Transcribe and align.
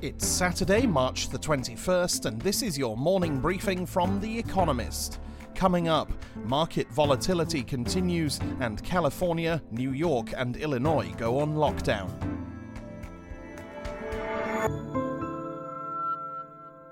It's 0.00 0.24
Saturday, 0.24 0.86
March 0.86 1.28
the 1.28 1.40
21st, 1.40 2.26
and 2.26 2.40
this 2.40 2.62
is 2.62 2.78
your 2.78 2.96
morning 2.96 3.40
briefing 3.40 3.84
from 3.84 4.20
The 4.20 4.38
Economist. 4.38 5.18
Coming 5.56 5.88
up, 5.88 6.12
market 6.44 6.88
volatility 6.92 7.64
continues, 7.64 8.38
and 8.60 8.80
California, 8.84 9.60
New 9.72 9.90
York, 9.90 10.32
and 10.36 10.56
Illinois 10.56 11.12
go 11.18 11.40
on 11.40 11.56
lockdown. 11.56 12.08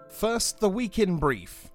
First, 0.09 0.59
the 0.59 0.69
week 0.69 0.99
in 0.99 1.19
brief. 1.19 1.71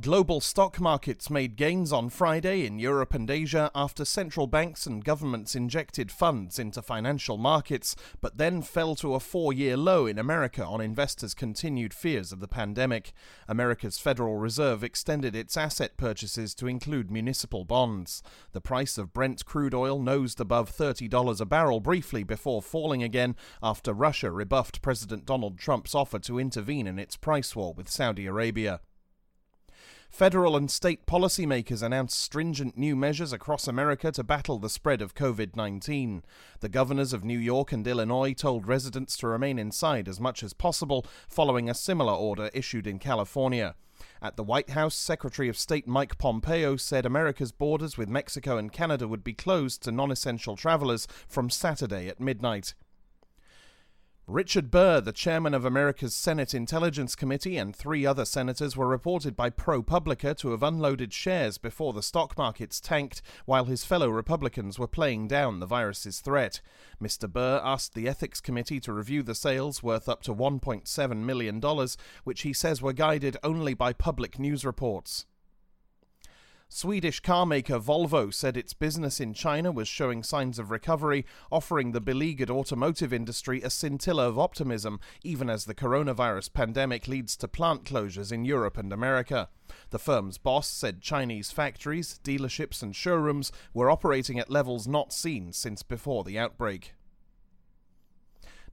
Global 0.00 0.40
stock 0.40 0.80
markets 0.80 1.30
made 1.30 1.56
gains 1.56 1.92
on 1.92 2.08
Friday 2.10 2.66
in 2.66 2.78
Europe 2.78 3.14
and 3.14 3.28
Asia 3.28 3.70
after 3.74 4.04
central 4.04 4.46
banks 4.46 4.86
and 4.86 5.02
governments 5.02 5.56
injected 5.56 6.12
funds 6.12 6.58
into 6.58 6.82
financial 6.82 7.36
markets, 7.36 7.96
but 8.20 8.36
then 8.36 8.62
fell 8.62 8.94
to 8.96 9.14
a 9.14 9.20
four 9.20 9.52
year 9.52 9.76
low 9.76 10.06
in 10.06 10.18
America 10.18 10.64
on 10.64 10.80
investors' 10.80 11.34
continued 11.34 11.92
fears 11.92 12.32
of 12.32 12.38
the 12.38 12.46
pandemic. 12.46 13.12
America's 13.48 13.98
Federal 13.98 14.36
Reserve 14.36 14.84
extended 14.84 15.34
its 15.34 15.56
asset 15.56 15.96
purchases 15.96 16.54
to 16.54 16.68
include 16.68 17.10
municipal 17.10 17.64
bonds. 17.64 18.22
The 18.52 18.60
price 18.60 18.98
of 18.98 19.12
Brent 19.12 19.46
crude 19.46 19.74
oil 19.74 19.98
nosed 19.98 20.38
above 20.38 20.70
$30 20.70 21.40
a 21.40 21.44
barrel 21.44 21.80
briefly 21.80 22.22
before 22.22 22.62
falling 22.62 23.02
again 23.02 23.34
after 23.62 23.92
Russia 23.92 24.30
rebuffed 24.30 24.80
President 24.80 25.24
Donald 25.24 25.58
Trump's 25.58 25.94
offer 25.94 26.18
to 26.20 26.38
intervene 26.38 26.86
in 26.86 26.98
its 27.00 27.16
price 27.16 27.56
war 27.56 27.72
with 27.74 27.88
Saudi 27.88 28.26
Arabia. 28.26 28.80
Federal 30.10 30.56
and 30.56 30.70
state 30.70 31.06
policymakers 31.06 31.82
announced 31.82 32.18
stringent 32.18 32.76
new 32.76 32.96
measures 32.96 33.32
across 33.32 33.68
America 33.68 34.10
to 34.10 34.24
battle 34.24 34.58
the 34.58 34.70
spread 34.70 35.00
of 35.00 35.14
COVID 35.14 35.54
19. 35.54 36.24
The 36.60 36.68
governors 36.68 37.12
of 37.12 37.24
New 37.24 37.38
York 37.38 37.72
and 37.72 37.86
Illinois 37.86 38.32
told 38.32 38.66
residents 38.66 39.16
to 39.18 39.28
remain 39.28 39.58
inside 39.58 40.08
as 40.08 40.18
much 40.18 40.42
as 40.42 40.54
possible, 40.54 41.06
following 41.28 41.68
a 41.68 41.74
similar 41.74 42.14
order 42.14 42.50
issued 42.52 42.86
in 42.86 42.98
California. 42.98 43.74
At 44.22 44.36
the 44.36 44.44
White 44.44 44.70
House, 44.70 44.94
Secretary 44.94 45.48
of 45.48 45.58
State 45.58 45.86
Mike 45.86 46.18
Pompeo 46.18 46.76
said 46.76 47.04
America's 47.04 47.52
borders 47.52 47.96
with 47.96 48.08
Mexico 48.08 48.56
and 48.56 48.72
Canada 48.72 49.06
would 49.06 49.22
be 49.22 49.34
closed 49.34 49.82
to 49.82 49.92
non 49.92 50.10
essential 50.10 50.56
travelers 50.56 51.06
from 51.28 51.50
Saturday 51.50 52.08
at 52.08 52.18
midnight. 52.18 52.74
Richard 54.28 54.70
Burr, 54.70 55.00
the 55.00 55.10
chairman 55.10 55.54
of 55.54 55.64
America's 55.64 56.14
Senate 56.14 56.52
Intelligence 56.52 57.16
Committee, 57.16 57.56
and 57.56 57.74
three 57.74 58.04
other 58.04 58.26
senators 58.26 58.76
were 58.76 58.86
reported 58.86 59.34
by 59.34 59.48
ProPublica 59.48 60.36
to 60.36 60.50
have 60.50 60.62
unloaded 60.62 61.14
shares 61.14 61.56
before 61.56 61.94
the 61.94 62.02
stock 62.02 62.36
markets 62.36 62.78
tanked, 62.78 63.22
while 63.46 63.64
his 63.64 63.86
fellow 63.86 64.10
Republicans 64.10 64.78
were 64.78 64.86
playing 64.86 65.28
down 65.28 65.60
the 65.60 65.66
virus's 65.66 66.20
threat. 66.20 66.60
Mr. 67.02 67.26
Burr 67.26 67.62
asked 67.64 67.94
the 67.94 68.06
Ethics 68.06 68.42
Committee 68.42 68.80
to 68.80 68.92
review 68.92 69.22
the 69.22 69.34
sales 69.34 69.82
worth 69.82 70.10
up 70.10 70.22
to 70.24 70.34
$1.7 70.34 71.16
million, 71.16 71.62
which 72.24 72.42
he 72.42 72.52
says 72.52 72.82
were 72.82 72.92
guided 72.92 73.38
only 73.42 73.72
by 73.72 73.94
public 73.94 74.38
news 74.38 74.62
reports. 74.62 75.24
Swedish 76.70 77.22
carmaker 77.22 77.80
Volvo 77.80 78.32
said 78.32 78.54
its 78.54 78.74
business 78.74 79.20
in 79.20 79.32
China 79.32 79.72
was 79.72 79.88
showing 79.88 80.22
signs 80.22 80.58
of 80.58 80.70
recovery, 80.70 81.24
offering 81.50 81.92
the 81.92 82.00
beleaguered 82.00 82.50
automotive 82.50 83.10
industry 83.10 83.62
a 83.62 83.70
scintilla 83.70 84.28
of 84.28 84.38
optimism, 84.38 85.00
even 85.24 85.48
as 85.48 85.64
the 85.64 85.74
coronavirus 85.74 86.52
pandemic 86.52 87.08
leads 87.08 87.38
to 87.38 87.48
plant 87.48 87.84
closures 87.84 88.30
in 88.30 88.44
Europe 88.44 88.76
and 88.76 88.92
America. 88.92 89.48
The 89.90 89.98
firm's 89.98 90.36
boss 90.36 90.68
said 90.68 91.00
Chinese 91.00 91.50
factories, 91.50 92.20
dealerships, 92.22 92.82
and 92.82 92.94
showrooms 92.94 93.50
were 93.72 93.90
operating 93.90 94.38
at 94.38 94.50
levels 94.50 94.86
not 94.86 95.14
seen 95.14 95.54
since 95.54 95.82
before 95.82 96.22
the 96.22 96.38
outbreak. 96.38 96.92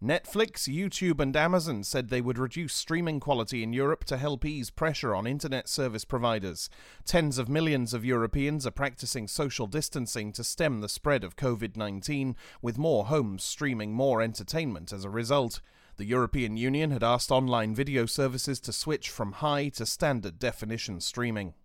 Netflix, 0.06 0.72
YouTube, 0.72 1.20
and 1.20 1.36
Amazon 1.36 1.84
said 1.84 2.10
they 2.10 2.22
would 2.22 2.38
reduce 2.38 2.76
streaming 2.76 3.20
quality 3.20 3.64
in 3.64 3.74
Europe 3.74 4.04
to 4.04 4.18
help 4.18 4.46
ease 4.46 4.70
pressure 4.70 5.16
on 5.16 5.26
internet 5.26 5.68
service 5.68 6.06
providers. 6.06 6.70
Tens 7.06 7.40
of 7.40 7.50
millions 7.50 7.92
of 7.92 8.06
Europeans 8.06 8.68
are 8.68 8.72
practicing 8.72 9.28
social 9.28 9.66
distancing 9.66 10.32
to 10.34 10.44
stem 10.44 10.82
the 10.82 10.90
spread 10.90 11.24
of 11.24 11.36
COVID 11.36 11.76
19, 11.76 12.36
with 12.62 12.78
more 12.78 13.06
homes 13.06 13.44
streaming 13.44 13.94
more 13.94 14.22
entertainment 14.22 14.94
as 14.94 15.06
a 15.06 15.10
result. 15.10 15.60
The 15.98 16.06
European 16.06 16.56
Union 16.56 16.92
had 16.92 17.04
asked 17.04 17.32
online 17.32 17.74
video 17.74 18.06
services 18.06 18.60
to 18.60 18.72
switch 18.72 19.10
from 19.10 19.32
high 19.32 19.70
to 19.70 19.88
standard 19.88 20.38
definition 20.38 21.02
streaming. 21.02 21.56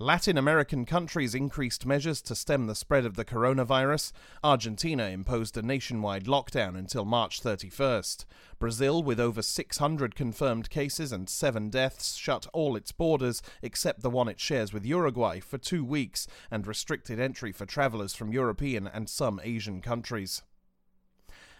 Latin 0.00 0.36
American 0.36 0.84
countries 0.84 1.36
increased 1.36 1.86
measures 1.86 2.20
to 2.20 2.34
stem 2.34 2.66
the 2.66 2.74
spread 2.74 3.06
of 3.06 3.14
the 3.14 3.24
coronavirus. 3.24 4.10
Argentina 4.42 5.04
imposed 5.04 5.56
a 5.56 5.62
nationwide 5.62 6.24
lockdown 6.24 6.76
until 6.76 7.04
March 7.04 7.40
31st. 7.40 8.24
Brazil, 8.58 9.04
with 9.04 9.20
over 9.20 9.40
600 9.40 10.16
confirmed 10.16 10.68
cases 10.68 11.12
and 11.12 11.28
seven 11.28 11.70
deaths, 11.70 12.16
shut 12.16 12.48
all 12.52 12.74
its 12.74 12.90
borders 12.90 13.40
except 13.62 14.02
the 14.02 14.10
one 14.10 14.26
it 14.26 14.40
shares 14.40 14.72
with 14.72 14.84
Uruguay 14.84 15.38
for 15.38 15.58
two 15.58 15.84
weeks 15.84 16.26
and 16.50 16.66
restricted 16.66 17.20
entry 17.20 17.52
for 17.52 17.64
travellers 17.64 18.16
from 18.16 18.32
European 18.32 18.88
and 18.88 19.08
some 19.08 19.40
Asian 19.44 19.80
countries 19.80 20.42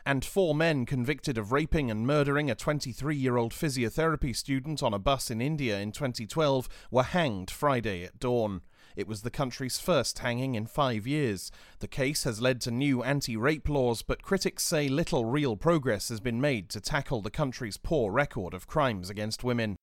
and 0.06 0.24
four 0.24 0.54
men 0.54 0.84
convicted 0.84 1.38
of 1.38 1.52
raping 1.52 1.90
and 1.90 2.06
murdering 2.06 2.50
a 2.50 2.54
23 2.54 3.16
year 3.16 3.36
old 3.36 3.52
physiotherapy 3.52 4.36
student 4.36 4.82
on 4.82 4.92
a 4.92 4.98
bus 4.98 5.30
in 5.30 5.40
India 5.40 5.78
in 5.78 5.92
2012 5.92 6.68
were 6.90 7.02
hanged 7.02 7.50
Friday 7.50 8.04
at 8.04 8.18
dawn. 8.18 8.60
It 8.96 9.08
was 9.08 9.22
the 9.22 9.30
country's 9.30 9.78
first 9.78 10.20
hanging 10.20 10.54
in 10.54 10.66
five 10.66 11.06
years. 11.06 11.50
The 11.80 11.88
case 11.88 12.24
has 12.24 12.40
led 12.40 12.60
to 12.62 12.70
new 12.70 13.02
anti 13.02 13.36
rape 13.36 13.68
laws, 13.68 14.02
but 14.02 14.22
critics 14.22 14.62
say 14.62 14.88
little 14.88 15.24
real 15.24 15.56
progress 15.56 16.10
has 16.10 16.20
been 16.20 16.40
made 16.40 16.68
to 16.70 16.80
tackle 16.80 17.20
the 17.20 17.30
country's 17.30 17.76
poor 17.76 18.12
record 18.12 18.54
of 18.54 18.68
crimes 18.68 19.10
against 19.10 19.42
women. 19.42 19.76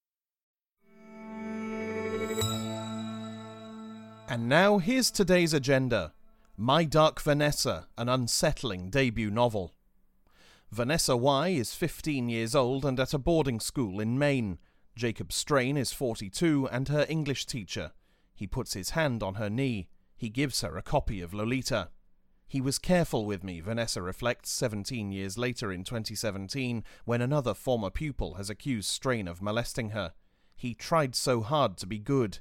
And 4.29 4.47
now 4.47 4.77
here's 4.77 5.11
today's 5.11 5.53
agenda 5.53 6.13
My 6.55 6.85
Dark 6.85 7.21
Vanessa, 7.21 7.87
an 7.97 8.07
unsettling 8.07 8.89
debut 8.89 9.29
novel. 9.29 9.73
Vanessa 10.73 11.17
Wye 11.17 11.49
is 11.49 11.73
15 11.73 12.29
years 12.29 12.55
old 12.55 12.85
and 12.85 12.97
at 12.97 13.13
a 13.13 13.17
boarding 13.17 13.59
school 13.59 13.99
in 13.99 14.17
Maine. 14.17 14.57
Jacob 14.95 15.33
Strain 15.33 15.75
is 15.75 15.91
42 15.91 16.69
and 16.71 16.87
her 16.87 17.05
English 17.09 17.45
teacher. 17.45 17.91
He 18.33 18.47
puts 18.47 18.73
his 18.73 18.91
hand 18.91 19.21
on 19.21 19.33
her 19.33 19.49
knee. 19.49 19.89
He 20.15 20.29
gives 20.29 20.61
her 20.61 20.77
a 20.77 20.81
copy 20.81 21.19
of 21.19 21.33
Lolita. 21.33 21.89
He 22.47 22.61
was 22.61 22.79
careful 22.79 23.25
with 23.25 23.43
me, 23.43 23.59
Vanessa 23.59 24.01
reflects 24.01 24.49
17 24.51 25.11
years 25.11 25.37
later 25.37 25.73
in 25.73 25.83
2017 25.83 26.85
when 27.03 27.21
another 27.21 27.53
former 27.53 27.89
pupil 27.89 28.35
has 28.35 28.49
accused 28.49 28.89
Strain 28.89 29.27
of 29.27 29.41
molesting 29.41 29.89
her. 29.89 30.13
He 30.55 30.73
tried 30.73 31.15
so 31.15 31.41
hard 31.41 31.75
to 31.79 31.85
be 31.85 31.99
good. 31.99 32.39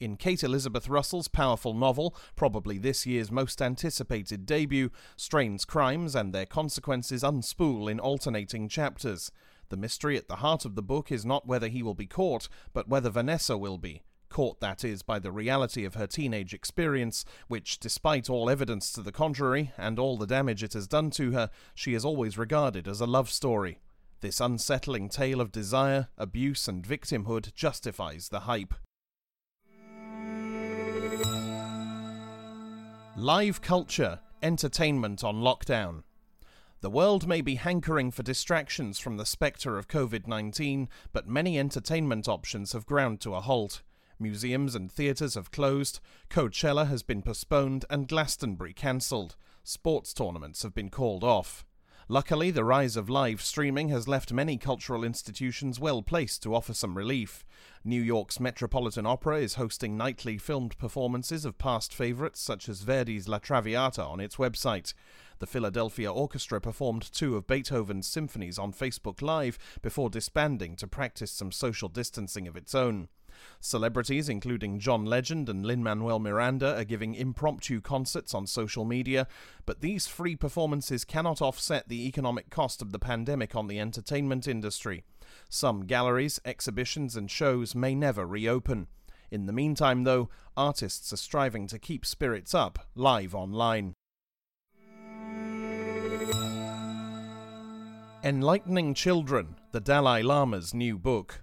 In 0.00 0.16
Kate 0.16 0.42
Elizabeth 0.42 0.88
Russell's 0.88 1.28
powerful 1.28 1.74
novel, 1.74 2.16
probably 2.34 2.78
this 2.78 3.04
year's 3.04 3.30
most 3.30 3.60
anticipated 3.60 4.46
debut, 4.46 4.90
Strain's 5.14 5.66
crimes 5.66 6.16
and 6.16 6.32
their 6.32 6.46
consequences 6.46 7.22
unspool 7.22 7.90
in 7.90 8.00
alternating 8.00 8.66
chapters. 8.66 9.30
The 9.68 9.76
mystery 9.76 10.16
at 10.16 10.26
the 10.26 10.36
heart 10.36 10.64
of 10.64 10.74
the 10.74 10.82
book 10.82 11.12
is 11.12 11.26
not 11.26 11.46
whether 11.46 11.68
he 11.68 11.82
will 11.82 11.92
be 11.92 12.06
caught, 12.06 12.48
but 12.72 12.88
whether 12.88 13.10
Vanessa 13.10 13.58
will 13.58 13.76
be. 13.76 14.02
Caught, 14.30 14.60
that 14.60 14.84
is, 14.84 15.02
by 15.02 15.18
the 15.18 15.30
reality 15.30 15.84
of 15.84 15.96
her 15.96 16.06
teenage 16.06 16.54
experience, 16.54 17.26
which, 17.48 17.78
despite 17.78 18.30
all 18.30 18.48
evidence 18.48 18.92
to 18.92 19.02
the 19.02 19.12
contrary 19.12 19.72
and 19.76 19.98
all 19.98 20.16
the 20.16 20.26
damage 20.26 20.62
it 20.62 20.72
has 20.72 20.88
done 20.88 21.10
to 21.10 21.32
her, 21.32 21.50
she 21.74 21.92
is 21.92 22.06
always 22.06 22.38
regarded 22.38 22.88
as 22.88 23.02
a 23.02 23.06
love 23.06 23.28
story. 23.28 23.80
This 24.22 24.40
unsettling 24.40 25.10
tale 25.10 25.42
of 25.42 25.52
desire, 25.52 26.08
abuse, 26.16 26.68
and 26.68 26.82
victimhood 26.82 27.54
justifies 27.54 28.30
the 28.30 28.40
hype. 28.40 28.72
Live 33.16 33.60
culture, 33.60 34.20
entertainment 34.40 35.24
on 35.24 35.42
lockdown. 35.42 36.04
The 36.80 36.90
world 36.90 37.26
may 37.26 37.40
be 37.40 37.56
hankering 37.56 38.12
for 38.12 38.22
distractions 38.22 39.00
from 39.00 39.16
the 39.16 39.26
spectre 39.26 39.76
of 39.76 39.88
COVID 39.88 40.28
19, 40.28 40.88
but 41.12 41.26
many 41.26 41.58
entertainment 41.58 42.28
options 42.28 42.72
have 42.72 42.86
ground 42.86 43.20
to 43.22 43.34
a 43.34 43.40
halt. 43.40 43.82
Museums 44.20 44.76
and 44.76 44.90
theatres 44.90 45.34
have 45.34 45.50
closed, 45.50 45.98
Coachella 46.30 46.86
has 46.86 47.02
been 47.02 47.20
postponed, 47.20 47.84
and 47.90 48.06
Glastonbury 48.06 48.72
cancelled. 48.72 49.34
Sports 49.64 50.14
tournaments 50.14 50.62
have 50.62 50.74
been 50.74 50.88
called 50.88 51.24
off. 51.24 51.64
Luckily, 52.12 52.50
the 52.50 52.64
rise 52.64 52.96
of 52.96 53.08
live 53.08 53.40
streaming 53.40 53.88
has 53.90 54.08
left 54.08 54.32
many 54.32 54.58
cultural 54.58 55.04
institutions 55.04 55.78
well 55.78 56.02
placed 56.02 56.42
to 56.42 56.56
offer 56.56 56.74
some 56.74 56.98
relief. 56.98 57.44
New 57.84 58.02
York's 58.02 58.40
Metropolitan 58.40 59.06
Opera 59.06 59.38
is 59.38 59.54
hosting 59.54 59.96
nightly 59.96 60.36
filmed 60.36 60.76
performances 60.76 61.44
of 61.44 61.56
past 61.56 61.94
favourites 61.94 62.40
such 62.40 62.68
as 62.68 62.80
Verdi's 62.82 63.28
La 63.28 63.38
Traviata 63.38 64.02
on 64.02 64.18
its 64.18 64.38
website. 64.38 64.92
The 65.40 65.46
Philadelphia 65.46 66.12
Orchestra 66.12 66.60
performed 66.60 67.10
two 67.12 67.34
of 67.34 67.46
Beethoven's 67.46 68.06
symphonies 68.06 68.58
on 68.58 68.74
Facebook 68.74 69.22
Live 69.22 69.58
before 69.80 70.10
disbanding 70.10 70.76
to 70.76 70.86
practice 70.86 71.32
some 71.32 71.50
social 71.50 71.88
distancing 71.88 72.46
of 72.46 72.56
its 72.56 72.74
own. 72.74 73.08
Celebrities 73.58 74.28
including 74.28 74.78
John 74.78 75.06
Legend 75.06 75.48
and 75.48 75.64
Lin 75.64 75.82
Manuel 75.82 76.18
Miranda 76.18 76.76
are 76.76 76.84
giving 76.84 77.14
impromptu 77.14 77.80
concerts 77.80 78.34
on 78.34 78.46
social 78.46 78.84
media, 78.84 79.26
but 79.64 79.80
these 79.80 80.06
free 80.06 80.36
performances 80.36 81.06
cannot 81.06 81.40
offset 81.40 81.88
the 81.88 82.06
economic 82.06 82.50
cost 82.50 82.82
of 82.82 82.92
the 82.92 82.98
pandemic 82.98 83.56
on 83.56 83.66
the 83.66 83.80
entertainment 83.80 84.46
industry. 84.46 85.04
Some 85.48 85.86
galleries, 85.86 86.38
exhibitions, 86.44 87.16
and 87.16 87.30
shows 87.30 87.74
may 87.74 87.94
never 87.94 88.26
reopen. 88.26 88.88
In 89.30 89.46
the 89.46 89.54
meantime, 89.54 90.04
though, 90.04 90.28
artists 90.54 91.14
are 91.14 91.16
striving 91.16 91.66
to 91.68 91.78
keep 91.78 92.04
spirits 92.04 92.52
up 92.52 92.90
live 92.94 93.34
online. 93.34 93.94
Enlightening 98.22 98.92
Children, 98.92 99.56
the 99.72 99.80
Dalai 99.80 100.20
Lama's 100.22 100.74
new 100.74 100.98
book. 100.98 101.42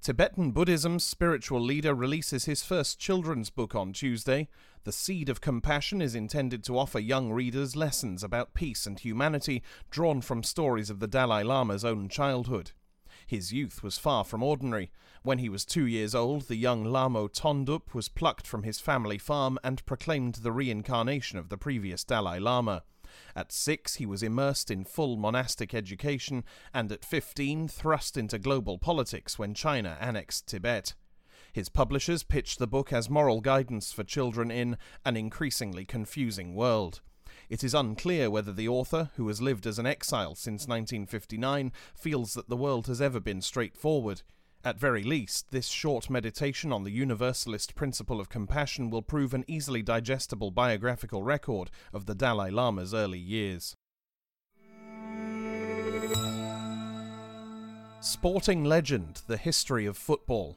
Tibetan 0.00 0.50
Buddhism's 0.50 1.04
spiritual 1.04 1.60
leader 1.60 1.94
releases 1.94 2.46
his 2.46 2.62
first 2.62 2.98
children's 2.98 3.50
book 3.50 3.74
on 3.74 3.92
Tuesday. 3.92 4.48
The 4.84 4.92
Seed 4.92 5.28
of 5.28 5.42
Compassion 5.42 6.00
is 6.00 6.14
intended 6.14 6.64
to 6.64 6.78
offer 6.78 6.98
young 6.98 7.30
readers 7.30 7.76
lessons 7.76 8.24
about 8.24 8.54
peace 8.54 8.86
and 8.86 8.98
humanity 8.98 9.62
drawn 9.90 10.22
from 10.22 10.42
stories 10.42 10.88
of 10.88 10.98
the 10.98 11.06
Dalai 11.06 11.42
Lama's 11.42 11.84
own 11.84 12.08
childhood. 12.08 12.70
His 13.26 13.52
youth 13.52 13.82
was 13.82 13.98
far 13.98 14.24
from 14.24 14.42
ordinary. 14.42 14.90
When 15.24 15.40
he 15.40 15.50
was 15.50 15.66
two 15.66 15.84
years 15.84 16.14
old, 16.14 16.48
the 16.48 16.56
young 16.56 16.86
Lhamo 16.86 17.28
Thondup 17.28 17.92
was 17.92 18.08
plucked 18.08 18.46
from 18.46 18.62
his 18.62 18.80
family 18.80 19.18
farm 19.18 19.58
and 19.62 19.84
proclaimed 19.84 20.36
the 20.36 20.52
reincarnation 20.52 21.38
of 21.38 21.50
the 21.50 21.58
previous 21.58 22.02
Dalai 22.02 22.38
Lama. 22.38 22.84
At 23.34 23.52
six, 23.52 23.96
he 23.96 24.06
was 24.06 24.22
immersed 24.22 24.70
in 24.70 24.84
full 24.84 25.16
monastic 25.16 25.74
education, 25.74 26.44
and 26.72 26.90
at 26.92 27.04
15, 27.04 27.68
thrust 27.68 28.16
into 28.16 28.38
global 28.38 28.78
politics 28.78 29.38
when 29.38 29.54
China 29.54 29.96
annexed 30.00 30.46
Tibet. 30.46 30.94
His 31.52 31.68
publishers 31.68 32.22
pitched 32.22 32.58
the 32.58 32.66
book 32.66 32.92
as 32.92 33.08
moral 33.08 33.40
guidance 33.40 33.90
for 33.90 34.04
children 34.04 34.50
in 34.50 34.76
an 35.04 35.16
increasingly 35.16 35.84
confusing 35.84 36.54
world. 36.54 37.00
It 37.48 37.64
is 37.64 37.74
unclear 37.74 38.30
whether 38.30 38.52
the 38.52 38.68
author, 38.68 39.10
who 39.16 39.28
has 39.28 39.40
lived 39.40 39.66
as 39.66 39.78
an 39.78 39.86
exile 39.86 40.34
since 40.34 40.68
1959, 40.68 41.72
feels 41.94 42.34
that 42.34 42.48
the 42.48 42.56
world 42.56 42.86
has 42.88 43.00
ever 43.00 43.20
been 43.20 43.40
straightforward. 43.40 44.22
At 44.66 44.80
very 44.80 45.04
least, 45.04 45.52
this 45.52 45.68
short 45.68 46.10
meditation 46.10 46.72
on 46.72 46.82
the 46.82 46.90
universalist 46.90 47.76
principle 47.76 48.18
of 48.18 48.28
compassion 48.28 48.90
will 48.90 49.00
prove 49.00 49.32
an 49.32 49.44
easily 49.46 49.80
digestible 49.80 50.50
biographical 50.50 51.22
record 51.22 51.70
of 51.92 52.06
the 52.06 52.16
Dalai 52.16 52.50
Lama's 52.50 52.92
early 52.92 53.20
years. 53.20 53.76
Sporting 58.00 58.64
legend 58.64 59.22
The 59.28 59.36
History 59.36 59.86
of 59.86 59.96
Football. 59.96 60.56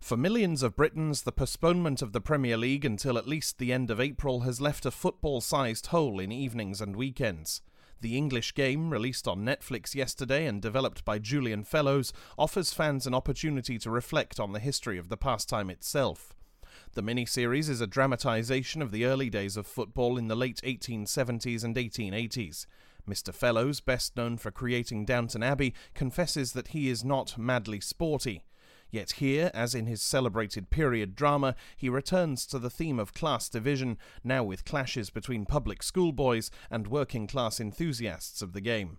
For 0.00 0.16
millions 0.16 0.64
of 0.64 0.74
Britons, 0.74 1.22
the 1.22 1.30
postponement 1.30 2.02
of 2.02 2.10
the 2.10 2.20
Premier 2.20 2.56
League 2.56 2.84
until 2.84 3.16
at 3.16 3.28
least 3.28 3.58
the 3.58 3.72
end 3.72 3.92
of 3.92 4.00
April 4.00 4.40
has 4.40 4.60
left 4.60 4.84
a 4.84 4.90
football 4.90 5.40
sized 5.40 5.86
hole 5.86 6.18
in 6.18 6.32
evenings 6.32 6.80
and 6.80 6.96
weekends. 6.96 7.62
The 8.00 8.16
English 8.16 8.54
game, 8.54 8.90
released 8.90 9.26
on 9.26 9.44
Netflix 9.44 9.94
yesterday 9.94 10.46
and 10.46 10.60
developed 10.60 11.04
by 11.04 11.18
Julian 11.18 11.64
Fellowes, 11.64 12.12
offers 12.38 12.72
fans 12.72 13.06
an 13.06 13.14
opportunity 13.14 13.78
to 13.78 13.90
reflect 13.90 14.38
on 14.38 14.52
the 14.52 14.58
history 14.58 14.98
of 14.98 15.08
the 15.08 15.16
pastime 15.16 15.70
itself. 15.70 16.34
The 16.94 17.02
miniseries 17.02 17.68
is 17.68 17.80
a 17.80 17.86
dramatization 17.86 18.82
of 18.82 18.90
the 18.90 19.04
early 19.04 19.30
days 19.30 19.56
of 19.56 19.66
football 19.66 20.18
in 20.18 20.28
the 20.28 20.36
late 20.36 20.60
1870s 20.64 21.64
and 21.64 21.76
1880s. 21.76 22.66
Mr. 23.08 23.34
Fellowes, 23.34 23.80
best 23.80 24.16
known 24.16 24.38
for 24.38 24.50
creating 24.50 25.04
Downton 25.04 25.42
Abbey, 25.42 25.74
confesses 25.94 26.52
that 26.52 26.68
he 26.68 26.88
is 26.88 27.04
not 27.04 27.36
madly 27.36 27.80
sporty. 27.80 28.44
Yet 28.94 29.14
here, 29.14 29.50
as 29.54 29.74
in 29.74 29.86
his 29.86 30.00
celebrated 30.00 30.70
period 30.70 31.16
drama, 31.16 31.56
he 31.76 31.88
returns 31.88 32.46
to 32.46 32.60
the 32.60 32.70
theme 32.70 33.00
of 33.00 33.12
class 33.12 33.48
division, 33.48 33.98
now 34.22 34.44
with 34.44 34.64
clashes 34.64 35.10
between 35.10 35.46
public 35.46 35.82
schoolboys 35.82 36.48
and 36.70 36.86
working 36.86 37.26
class 37.26 37.58
enthusiasts 37.58 38.40
of 38.40 38.52
the 38.52 38.60
game. 38.60 38.98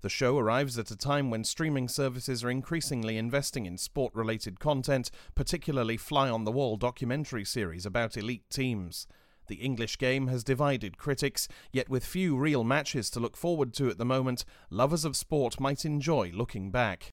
The 0.00 0.08
show 0.08 0.38
arrives 0.38 0.78
at 0.78 0.90
a 0.90 0.96
time 0.96 1.28
when 1.28 1.44
streaming 1.44 1.86
services 1.86 2.42
are 2.42 2.50
increasingly 2.50 3.18
investing 3.18 3.66
in 3.66 3.76
sport 3.76 4.14
related 4.14 4.58
content, 4.58 5.10
particularly 5.34 5.98
fly 5.98 6.30
on 6.30 6.44
the 6.44 6.50
wall 6.50 6.78
documentary 6.78 7.44
series 7.44 7.84
about 7.84 8.16
elite 8.16 8.48
teams. 8.48 9.06
The 9.48 9.56
English 9.56 9.98
game 9.98 10.28
has 10.28 10.42
divided 10.42 10.96
critics, 10.96 11.46
yet 11.74 11.90
with 11.90 12.06
few 12.06 12.38
real 12.38 12.64
matches 12.64 13.10
to 13.10 13.20
look 13.20 13.36
forward 13.36 13.74
to 13.74 13.90
at 13.90 13.98
the 13.98 14.06
moment, 14.06 14.46
lovers 14.70 15.04
of 15.04 15.14
sport 15.14 15.60
might 15.60 15.84
enjoy 15.84 16.30
looking 16.32 16.70
back. 16.70 17.12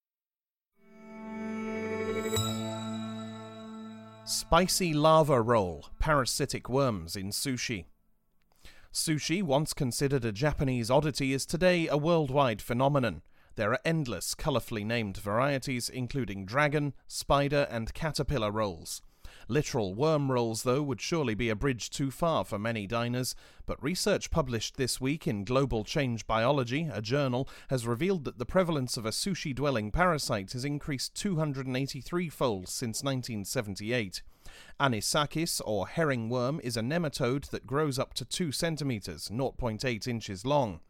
Spicy 4.27 4.93
lava 4.93 5.41
roll, 5.41 5.85
parasitic 5.99 6.67
worms 6.67 7.15
in 7.15 7.29
sushi. 7.29 7.85
Sushi, 8.91 9.41
once 9.41 9.73
considered 9.73 10.25
a 10.25 10.33
Japanese 10.33 10.91
oddity, 10.91 11.31
is 11.31 11.45
today 11.45 11.87
a 11.87 11.95
worldwide 11.95 12.61
phenomenon. 12.61 13.21
There 13.55 13.71
are 13.71 13.79
endless, 13.85 14.35
colourfully 14.35 14.83
named 14.83 15.15
varieties, 15.15 15.87
including 15.87 16.45
dragon, 16.45 16.93
spider, 17.07 17.69
and 17.71 17.93
caterpillar 17.93 18.51
rolls. 18.51 19.01
Literal 19.49 19.95
worm 19.95 20.29
rolls, 20.29 20.63
though, 20.63 20.81
would 20.81 20.99
surely 20.99 21.33
be 21.33 21.49
a 21.49 21.55
bridge 21.55 21.89
too 21.89 22.11
far 22.11 22.43
for 22.43 22.59
many 22.59 22.85
diners, 22.85 23.33
but 23.65 23.81
research 23.81 24.29
published 24.29 24.75
this 24.75 24.99
week 24.99 25.25
in 25.25 25.45
Global 25.45 25.85
Change 25.85 26.27
Biology, 26.27 26.89
a 26.91 27.01
journal, 27.01 27.47
has 27.69 27.87
revealed 27.87 28.25
that 28.25 28.39
the 28.39 28.45
prevalence 28.45 28.97
of 28.97 29.05
a 29.05 29.11
sushi 29.11 29.55
dwelling 29.55 29.89
parasite 29.89 30.51
has 30.51 30.65
increased 30.65 31.15
283 31.15 32.27
fold 32.27 32.67
since 32.67 33.03
1978. 33.03 34.21
Anisakis, 34.81 35.61
or 35.65 35.87
herring 35.87 36.27
worm, 36.27 36.59
is 36.61 36.75
a 36.75 36.81
nematode 36.81 37.49
that 37.49 37.67
grows 37.67 37.97
up 37.97 38.13
to 38.15 38.25
2 38.25 38.51
centimeters, 38.51 39.29
0.8 39.29 40.07
inches 40.07 40.45
long. 40.45 40.81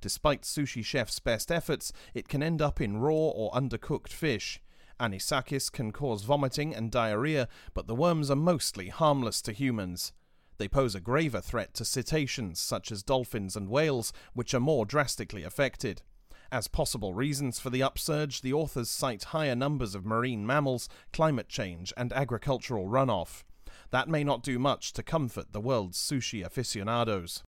Despite 0.00 0.42
sushi 0.42 0.82
chefs' 0.82 1.18
best 1.18 1.52
efforts, 1.52 1.92
it 2.14 2.28
can 2.28 2.42
end 2.42 2.62
up 2.62 2.80
in 2.80 2.96
raw 2.96 3.12
or 3.12 3.52
undercooked 3.52 4.08
fish. 4.08 4.62
Anisakis 5.00 5.70
can 5.70 5.92
cause 5.92 6.22
vomiting 6.22 6.74
and 6.74 6.90
diarrhea, 6.90 7.48
but 7.74 7.86
the 7.86 7.94
worms 7.94 8.30
are 8.30 8.36
mostly 8.36 8.88
harmless 8.88 9.40
to 9.42 9.52
humans. 9.52 10.12
They 10.58 10.68
pose 10.68 10.94
a 10.94 11.00
graver 11.00 11.40
threat 11.40 11.72
to 11.74 11.84
cetaceans 11.84 12.58
such 12.58 12.90
as 12.90 13.04
dolphins 13.04 13.54
and 13.56 13.68
whales, 13.68 14.12
which 14.34 14.54
are 14.54 14.60
more 14.60 14.84
drastically 14.84 15.44
affected. 15.44 16.02
As 16.50 16.66
possible 16.66 17.14
reasons 17.14 17.60
for 17.60 17.70
the 17.70 17.82
upsurge, 17.82 18.40
the 18.40 18.52
authors 18.52 18.90
cite 18.90 19.24
higher 19.24 19.54
numbers 19.54 19.94
of 19.94 20.04
marine 20.04 20.46
mammals, 20.46 20.88
climate 21.12 21.48
change, 21.48 21.92
and 21.96 22.12
agricultural 22.12 22.86
runoff. 22.86 23.44
That 23.90 24.08
may 24.08 24.24
not 24.24 24.42
do 24.42 24.58
much 24.58 24.92
to 24.94 25.02
comfort 25.02 25.52
the 25.52 25.60
world's 25.60 25.98
sushi 25.98 26.44
aficionados. 26.44 27.42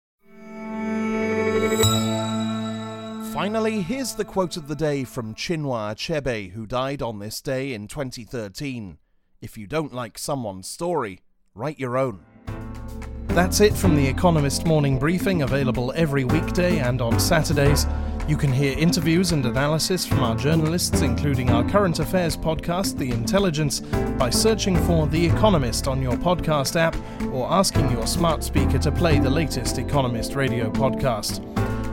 Finally, 3.38 3.84
here's 3.84 4.16
the 4.16 4.26
quote 4.26 4.58
of 4.58 4.68
the 4.68 4.74
day 4.74 5.04
from 5.04 5.36
Chinua 5.36 5.94
Achebe, 5.94 6.54
who 6.54 6.66
died 6.66 7.04
on 7.04 7.20
this 7.20 7.40
day 7.40 7.72
in 7.72 7.88
2013. 7.88 8.98
If 9.42 9.60
you 9.60 9.68
don't 9.68 9.94
like 9.94 10.18
someone's 10.18 10.68
story, 10.68 11.20
write 11.54 11.78
your 11.78 12.00
own. 12.00 12.22
That's 13.28 13.62
it 13.62 13.76
from 13.76 13.96
The 13.96 14.08
Economist 14.08 14.66
Morning 14.66 14.98
Briefing, 14.98 15.44
available 15.44 15.94
every 15.96 16.24
weekday 16.24 16.80
and 16.80 17.00
on 17.00 17.20
Saturdays. 17.20 17.86
You 18.28 18.38
can 18.38 18.52
hear 18.52 18.76
interviews 18.76 19.34
and 19.34 19.46
analysis 19.46 20.04
from 20.04 20.22
our 20.22 20.36
journalists, 20.36 21.02
including 21.02 21.52
our 21.52 21.64
current 21.70 22.00
affairs 22.00 22.36
podcast, 22.36 22.98
The 22.98 23.12
Intelligence, 23.12 23.82
by 24.18 24.32
searching 24.32 24.76
for 24.88 25.06
The 25.06 25.24
Economist 25.24 25.88
on 25.88 26.02
your 26.02 26.14
podcast 26.14 26.76
app 26.76 26.96
or 27.32 27.48
asking 27.52 27.92
your 27.92 28.08
smart 28.08 28.44
speaker 28.44 28.80
to 28.80 28.92
play 28.92 29.20
the 29.20 29.30
latest 29.30 29.78
Economist 29.78 30.34
radio 30.34 30.72
podcast. 30.72 31.57